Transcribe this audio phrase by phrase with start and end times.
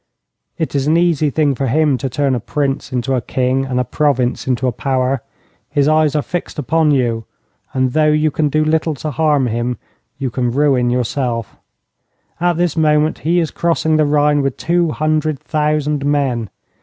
[0.57, 3.79] It is an easy thing for him to turn a Prince into a King and
[3.79, 5.21] a province into a power.
[5.69, 7.25] His eyes are fixed upon you,
[7.71, 9.77] and though you can do little to harm him,
[10.17, 11.55] you can ruin yourself.
[12.39, 16.49] At this moment he is crossing the Rhine with two hundred thousand men.